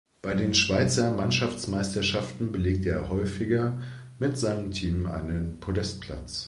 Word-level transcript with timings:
Bei 0.23 0.33
den 0.33 0.55
Schweizer 0.55 1.11
Mannschaftsmeisterschaften 1.11 2.51
belegte 2.51 2.89
er 2.89 3.09
häufiger 3.09 3.77
mit 4.17 4.35
seinem 4.35 4.71
Team 4.71 5.05
einen 5.05 5.59
Podestplatz. 5.59 6.39